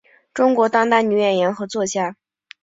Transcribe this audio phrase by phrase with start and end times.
[0.33, 2.15] 中国当代女演员和作家。